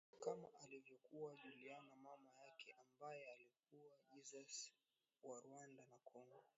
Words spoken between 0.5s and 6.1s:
alivyokuwa Juliana mama yake ambaye alikuwa jasusi wa Rwanda na